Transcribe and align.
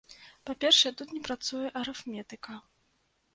Па-першае, 0.49 0.91
тут 1.01 1.13
не 1.17 1.21
працуе 1.27 1.61
арыфметыка. 1.83 2.57